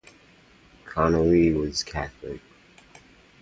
Connolly 0.83 1.53
was 1.53 1.83
Catholic. 1.83 2.41